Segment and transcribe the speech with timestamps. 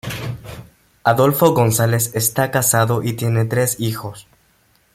[1.03, 4.25] Adolfo González está casado y tiene tres hijos.